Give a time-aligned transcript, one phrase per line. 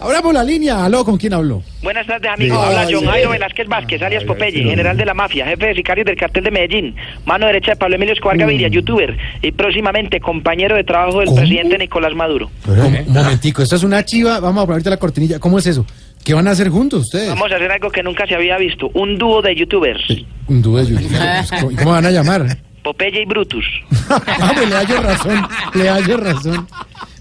[0.00, 1.62] Ahora por la línea, aló, ¿con quién habló?
[1.82, 2.58] Buenas tardes, amigo.
[2.60, 3.30] Ay, Habla John Jairo.
[3.30, 6.96] Velázquez Vázquez, alias Popeye, general de la mafia, jefe de sicarios del cartel de Medellín,
[7.26, 11.40] mano derecha de Pablo Emilio Escobar Gaviria, youtuber, y próximamente compañero de trabajo del ¿Cómo?
[11.40, 12.50] presidente Nicolás Maduro.
[12.64, 15.38] Pero, un momentico, esto es una chiva, vamos a poner ahorita la cortinilla.
[15.38, 15.84] ¿Cómo es eso?
[16.24, 17.28] ¿Qué van a hacer juntos ustedes?
[17.28, 20.02] Vamos a hacer algo que nunca se había visto, un dúo de youtubers,
[20.48, 21.50] Un dúo de youtubers.
[21.60, 22.56] ¿Cómo- ¿Cómo van a llamar?
[22.82, 23.64] Popeye y Brutus.
[24.08, 26.66] Ah, pues le hallo razón, le hallo razón.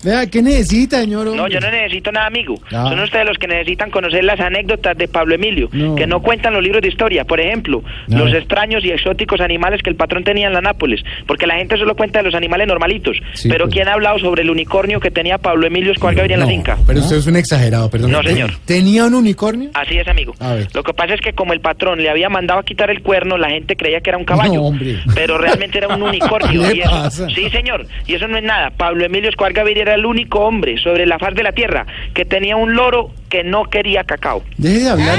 [0.03, 1.25] Vea, ¿qué necesita, señor?
[1.25, 1.53] No, hombre?
[1.53, 2.55] yo no necesito nada, amigo.
[2.71, 2.85] Ah.
[2.89, 5.95] Son ustedes los que necesitan conocer las anécdotas de Pablo Emilio, No.
[5.95, 7.25] que no cuentan los libros de historia.
[7.25, 8.25] Por ejemplo, No.
[8.25, 11.01] los extraños y exóticos animales que el patrón tenía en la Nápoles.
[11.27, 13.17] Porque la gente solo cuenta de los animales normalitos.
[13.33, 13.73] Sí, pero pues.
[13.75, 16.51] ¿quién ha hablado sobre el unicornio que tenía Pablo Emilio Escobar Gaviria en la No,
[16.51, 16.77] finca?
[16.87, 18.11] Pero usted es un exagerado, perdón.
[18.11, 18.51] No, señor.
[18.65, 19.69] ¿Tenía un unicornio?
[19.73, 20.33] Así es, amigo.
[20.39, 20.67] A ver.
[20.73, 23.37] Lo que pasa es que como el patrón le había mandado a quitar el cuerno,
[23.37, 24.53] la gente creía que era un caballo.
[24.53, 24.95] No, hombre.
[25.13, 26.61] Pero realmente era un unicornio.
[26.69, 27.27] ¿Qué y eso- pasa?
[27.35, 27.85] Sí, señor.
[28.07, 28.69] Y eso no es nada.
[28.71, 32.25] Pablo Emilio Escobar Gaviria era el único hombre sobre la faz de la tierra que
[32.25, 34.43] tenía un loro que no quería cacao.
[34.57, 35.17] Deje de hablar.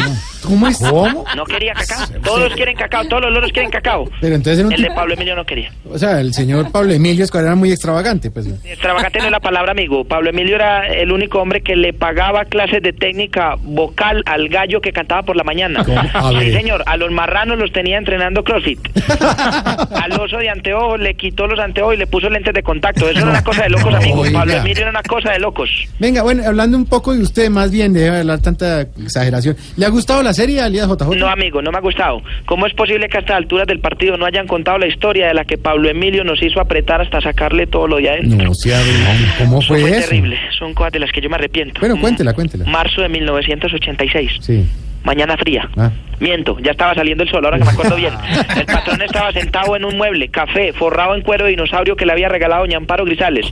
[0.50, 0.78] ¿Cómo es?
[0.78, 1.24] ¿Cómo?
[1.36, 2.06] No quería cacao.
[2.24, 4.10] Todos quieren cacao, todos los loros quieren cacao.
[4.20, 5.72] Pero entonces El de Pablo Emilio no quería.
[5.88, 8.46] O sea, el señor Pablo Emilio Escobar era muy extravagante, pues.
[8.64, 10.04] Extravagante no es la palabra, amigo.
[10.04, 14.80] Pablo Emilio era el único hombre que le pagaba clases de técnica vocal al gallo
[14.80, 15.84] que cantaba por la mañana.
[15.84, 16.82] Sí, señor.
[16.86, 18.80] A los marranos los tenía entrenando CrossFit.
[19.94, 23.08] al oso de anteojos le quitó los anteojos y le puso lentes de contacto.
[23.08, 24.20] Eso era una cosa de locos, amigo.
[24.20, 24.40] Oiga.
[24.40, 25.70] Pablo Emilio era una cosa de locos.
[25.98, 29.56] Venga, bueno, hablando un poco de usted, más bien, de hablar tanta exageración.
[29.76, 31.16] ¿Le ha gustado la serie Alias JJ?
[31.16, 32.22] No, amigo, no me ha gustado.
[32.46, 35.34] ¿Cómo es posible que a estas alturas del partido no hayan contado la historia de
[35.34, 38.44] la que Pablo Emilio nos hizo apretar hasta sacarle todo lo de adentro?
[38.46, 38.90] No, se abre.
[39.38, 40.08] ¿Cómo Eso fue eso?
[40.08, 40.38] terrible.
[40.58, 41.80] Son cosas de las que yo me arrepiento.
[41.80, 42.64] Bueno, cuéntela, cuéntela.
[42.66, 44.32] Marzo de 1986.
[44.40, 44.66] Sí.
[45.04, 45.68] Mañana fría.
[45.76, 45.90] Ah.
[46.20, 48.12] Miento, ya estaba saliendo el sol, ahora que me acuerdo bien.
[48.56, 52.12] El patrón estaba sentado en un mueble, café, forrado en cuero de dinosaurio que le
[52.12, 53.46] había regalado doña Amparo Grisales.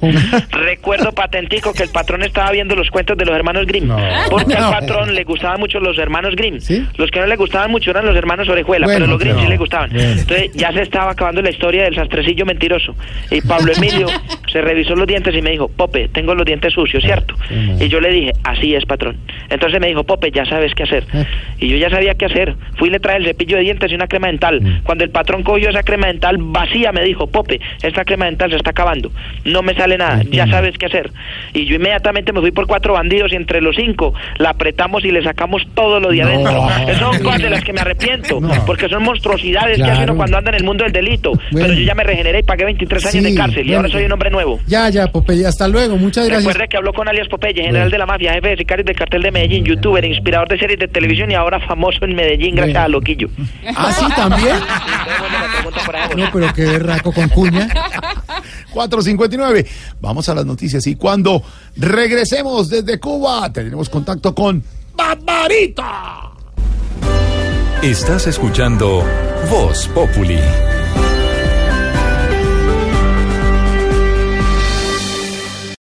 [0.50, 3.86] Recuerdo patentico que el patrón estaba viendo los cuentos de los hermanos Grimm.
[3.86, 3.96] No.
[4.28, 6.60] Porque al patrón le gustaban mucho los hermanos Grimm.
[6.60, 6.86] ¿Sí?
[6.96, 9.46] Los que no le gustaban mucho eran los hermanos Orejuela, Bueno, pero los Grimm sí
[9.46, 9.90] le gustaban.
[9.98, 12.94] Entonces ya se estaba acabando la historia del sastrecillo mentiroso.
[13.30, 14.08] Y Pablo Emilio
[14.52, 17.34] se revisó los dientes y me dijo, Pope, tengo los dientes sucios, ¿cierto?
[17.80, 19.16] Y yo le dije, así es, patrón.
[19.48, 21.04] Entonces me dijo, Pope, ya sabes qué hacer.
[21.14, 21.26] Eh.
[21.60, 22.54] Y yo ya sabía qué hacer.
[22.76, 24.60] Fui y le traje el cepillo de dientes y una crema dental.
[24.60, 24.82] Mm.
[24.84, 28.56] Cuando el patrón cogió esa crema dental vacía, me dijo, Pope, esta crema dental se
[28.56, 29.10] está acabando.
[29.44, 30.22] No me sale nada.
[30.30, 30.50] Ya Mm.
[30.50, 31.10] sabes qué hacer.
[31.54, 35.10] Y yo inmediatamente me fui por cuatro bandidos y entre los cinco la apretamos y
[35.10, 36.26] le sacamos todo lo de No.
[36.28, 36.68] adentro.
[36.82, 38.40] Esas son cosas de las que me arrepiento.
[38.40, 38.64] No.
[38.66, 39.92] Porque son monstruosidades que Claro.
[39.94, 41.32] hace uno cuando anda en el mundo del delito.
[41.50, 41.66] Bueno.
[41.68, 43.66] Pero yo ya me regeneré y pagué 23 años Sí, de cárcel.
[43.68, 44.60] Y ahora soy un hombre nuevo.
[44.66, 46.44] Ya, ya, Popeye, hasta luego, muchas gracias.
[46.46, 47.90] Recuerde que habló con alias Popeye, general Bueno.
[47.90, 50.88] de la mafia, jefe de sicarios del cartel de Medellín, youtuber, inspirador de series de
[50.88, 52.84] televisión y ahora famoso en Medellín gracias Bueno.
[52.84, 53.28] a Loquillo.
[53.76, 54.56] ¿Ah, sí, también?
[56.16, 57.68] No, pero qué berraco con cuña.
[58.72, 59.66] 459.
[60.00, 61.42] Vamos a las noticias y cuando
[61.76, 64.62] regresemos desde Cuba tendremos contacto con
[64.96, 66.30] Barbarita.
[67.82, 69.04] Estás escuchando
[69.50, 70.38] Voz Populi.